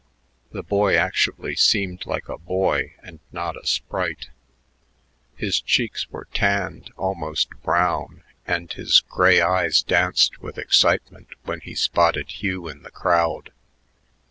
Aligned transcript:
The 0.51 0.63
boy 0.63 0.95
actually 0.95 1.53
seemed 1.53 2.07
like 2.07 2.27
a 2.27 2.39
boy 2.39 2.95
and 3.03 3.19
not 3.31 3.55
a 3.55 3.67
sprite; 3.67 4.31
his 5.35 5.61
cheeks 5.61 6.09
were 6.09 6.25
tanned 6.33 6.89
almost 6.97 7.49
brown, 7.61 8.23
and 8.47 8.73
his 8.73 9.01
gray 9.01 9.41
eyes 9.41 9.83
danced 9.83 10.39
with 10.41 10.57
excitement 10.57 11.35
when 11.43 11.59
he 11.59 11.75
spotted 11.75 12.31
Hugh 12.41 12.67
in 12.67 12.81
the 12.81 12.89
crowd. 12.89 13.51